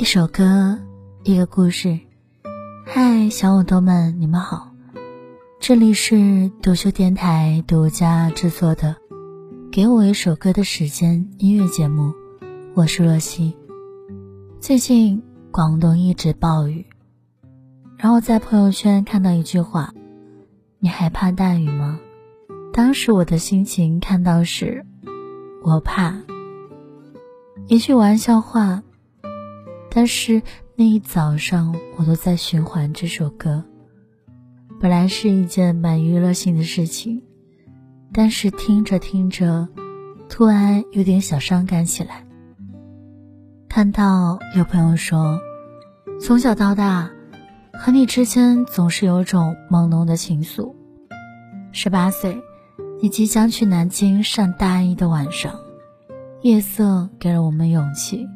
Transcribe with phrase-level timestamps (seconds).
[0.00, 0.78] 一首歌，
[1.24, 2.00] 一个故事。
[2.86, 4.72] 嗨，小耳朵们，你们好，
[5.60, 8.96] 这里是读书电台独家制作的
[9.70, 12.14] 《给我一首歌的时间》音乐节目，
[12.72, 13.54] 我是洛西。
[14.58, 16.86] 最近广东一直暴雨，
[17.98, 19.92] 然后在朋友圈看到一句话
[20.80, 22.00] ：“你还怕大雨吗？”
[22.72, 24.82] 当时我的心情看到是，
[25.62, 26.16] 我怕。
[27.66, 28.82] 一句玩笑话。
[29.92, 30.40] 但是
[30.76, 33.64] 那一早上，我都在循环这首歌。
[34.80, 37.22] 本来是一件蛮娱乐性的事情，
[38.12, 39.68] 但是听着听着，
[40.28, 42.24] 突然有点小伤感起来。
[43.68, 45.38] 看到有朋友说，
[46.20, 47.10] 从小到大，
[47.72, 50.72] 和你之间总是有种朦胧的情愫。
[51.72, 52.40] 十八岁，
[53.02, 55.60] 你即将去南京上大一的晚上，
[56.42, 58.28] 夜色给了我们勇气。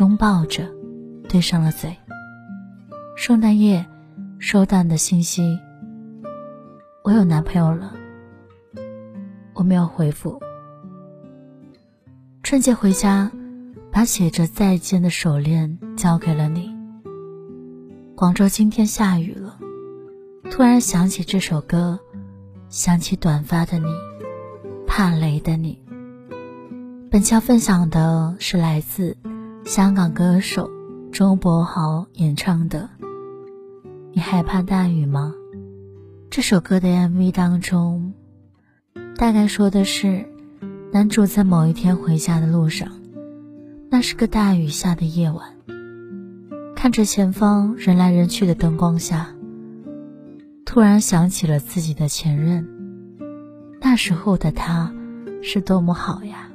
[0.00, 0.68] 拥抱着，
[1.34, 1.96] 对上了嘴。
[3.16, 3.84] 圣诞夜，
[4.38, 5.58] 收到你的信息。
[7.02, 7.92] 我有男朋友了。
[9.52, 10.40] 我没有回复。
[12.44, 13.32] 春节回家，
[13.90, 16.72] 把写着再见的手链交给了你。
[18.14, 19.58] 广州今天下雨了，
[20.52, 21.98] 突然想起这首歌，
[22.68, 23.86] 想起短发的你，
[24.86, 25.82] 怕雷的你。
[27.10, 29.16] 本期要分享的是来自。
[29.64, 30.70] 香港歌手
[31.14, 32.90] 周柏豪演唱的
[34.12, 35.32] 《你害怕大雨吗》
[36.28, 38.12] 这首歌的 MV 当中，
[39.14, 40.26] 大概说的是
[40.90, 42.88] 男主在某一天回家的路上，
[43.88, 45.54] 那是个大雨下的夜晚，
[46.74, 49.32] 看着前方人来人去的灯光下，
[50.66, 52.66] 突然想起了自己的前任，
[53.80, 54.92] 那时候的他
[55.44, 56.48] 是多么好呀，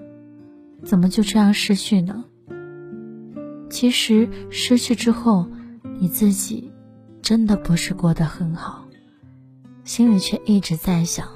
[0.83, 2.25] 怎么就这样失去呢？
[3.69, 5.47] 其实失去之后，
[5.99, 6.71] 你自己
[7.21, 8.85] 真的不是过得很好，
[9.83, 11.27] 心里却一直在想，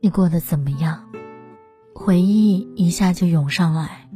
[0.00, 1.04] 你过得怎么样？
[1.94, 4.08] 回忆一下就涌上来，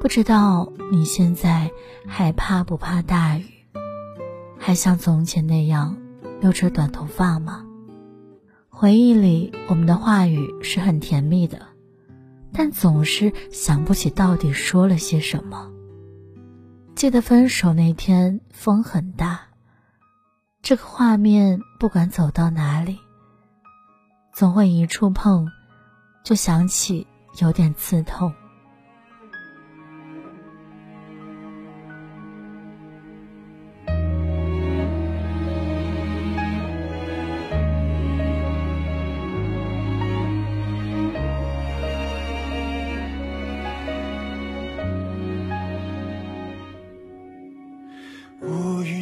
[0.00, 1.70] 不知道你现在
[2.06, 3.44] 还怕不怕大雨？
[4.58, 5.96] 还像从前那样
[6.40, 7.64] 留着短头发吗？
[8.68, 11.60] 回忆里我们的话语是很甜蜜的，
[12.52, 15.70] 但总是想不起到底说了些什么。
[16.94, 19.40] 记得分手那天风很大，
[20.60, 22.98] 这个画面不管走到哪里，
[24.34, 25.48] 总会一触碰，
[26.22, 27.06] 就想起
[27.38, 28.32] 有点刺痛。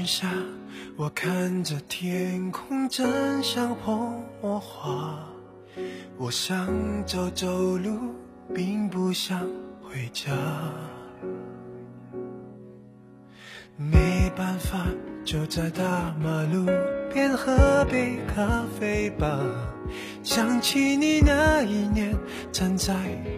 [0.09, 0.27] 下，
[0.97, 4.11] 我看着天空，真像泼
[4.41, 5.19] 墨画。
[6.17, 6.67] 我想
[7.05, 8.15] 走走路，
[8.55, 9.39] 并不想
[9.83, 10.33] 回家。
[13.77, 14.87] 没办法，
[15.27, 16.65] 就在大马路
[17.13, 19.39] 边喝杯咖啡吧。
[20.23, 22.17] 想起你那一年，
[22.51, 22.95] 站在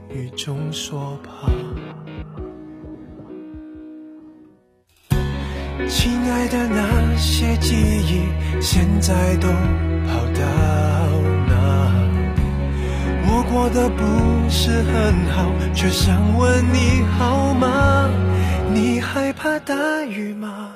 [0.08, 1.50] 雨中说怕。
[5.88, 8.28] 亲爱的，那些记忆
[8.60, 9.48] 现在都
[10.06, 10.40] 跑到
[11.46, 11.92] 哪？
[13.26, 18.08] 我过得不是很好，却想问你好吗？
[18.72, 20.72] 你害怕大雨吗？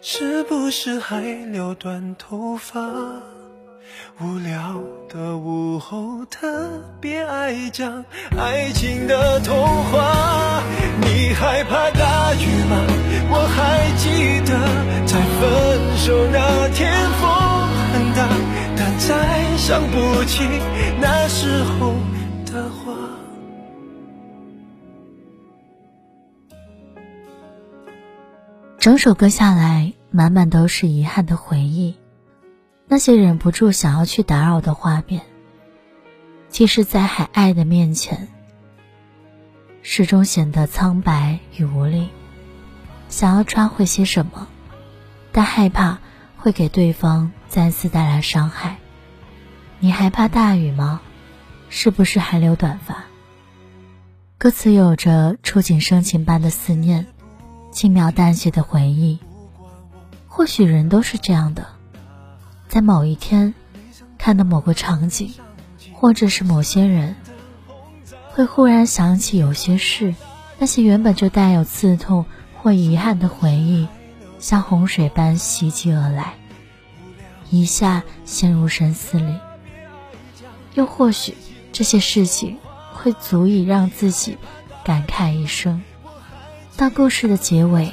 [0.00, 2.80] 是不是还留短头发？
[4.20, 8.04] 无聊的午后，特别爱讲
[8.38, 10.62] 爱情的童话。
[11.00, 13.05] 你害怕大雨吗？
[13.48, 14.52] 还记得，
[15.06, 17.30] 在分手那天风
[17.92, 18.28] 很大，
[18.76, 20.44] 但再想不起
[21.00, 21.94] 那时候
[22.44, 22.94] 的话。
[28.78, 31.96] 整首歌下来，满满都是遗憾的回忆。
[32.88, 35.22] 那些忍不住想要去打扰的画面，
[36.48, 38.28] 即使，在还爱的面前，
[39.82, 42.08] 始终显得苍白与无力。
[43.08, 44.46] 想要抓回些什么，
[45.32, 45.98] 但害怕
[46.36, 48.78] 会给对方再次带来伤害。
[49.78, 51.00] 你害怕大雨吗？
[51.68, 53.04] 是不是还留短发？
[54.38, 57.06] 歌词有着触景生情般的思念，
[57.72, 59.18] 轻描淡写的回忆。
[60.28, 61.66] 或许人都是这样的。
[62.68, 63.54] 在某一天，
[64.18, 65.32] 看到某个场景，
[65.94, 67.16] 或者是某些人，
[68.32, 70.14] 会忽然想起有些事，
[70.58, 72.26] 那些原本就带有刺痛
[72.66, 73.86] 或遗憾的回忆，
[74.40, 76.34] 像洪水般袭击而来，
[77.48, 79.38] 一下陷入深思里。
[80.74, 81.36] 又或许
[81.70, 82.58] 这些事情
[82.92, 84.36] 会足以让自己
[84.82, 85.80] 感慨一生。
[86.76, 87.92] 到故事的结尾，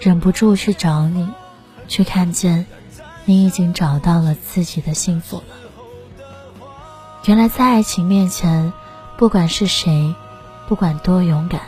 [0.00, 1.28] 忍不住去找你，
[1.86, 2.66] 却看见
[3.24, 6.24] 你已经找到了自己的幸福了。
[7.26, 8.72] 原来在爱情面前，
[9.16, 10.12] 不管是谁，
[10.66, 11.60] 不管多勇敢，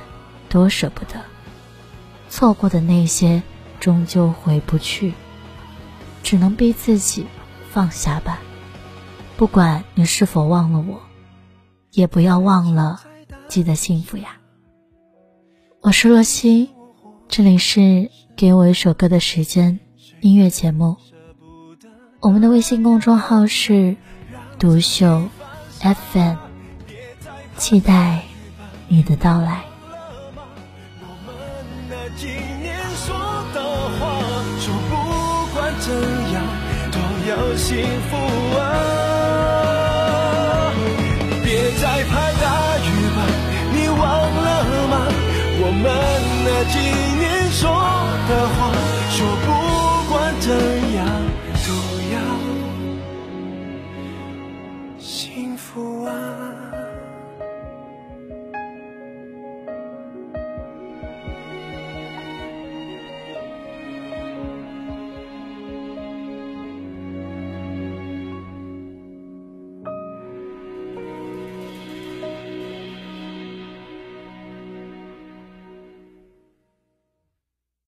[0.48, 1.20] 多舍不得，
[2.28, 3.42] 错过的那些
[3.80, 5.14] 终究回不去，
[6.22, 7.26] 只能逼自己
[7.70, 8.40] 放下吧。
[9.36, 11.00] 不管你是否忘了我，
[11.92, 13.00] 也不要忘了
[13.48, 14.38] 记得幸福呀。
[15.80, 16.70] 我是洛西，
[17.28, 19.78] 这里是给我一首歌的时间
[20.20, 20.96] 音乐节目。
[22.20, 23.96] 我们的微信公众号是
[24.58, 25.28] 独秀
[25.80, 26.36] FM，
[27.56, 28.25] 期待
[28.88, 29.67] 你的到来。
[37.68, 38.16] 幸福
[38.58, 38.62] 啊
[41.44, 43.18] 别再怕大雨吧
[43.74, 44.48] 你忘了
[44.88, 44.94] 吗？
[45.60, 45.84] 我们
[46.46, 46.74] 那几
[47.18, 47.22] 年
[47.52, 47.60] 说
[48.26, 48.58] 的话
[49.10, 49.46] 说不
[50.10, 50.48] 管怎
[50.96, 50.97] 样。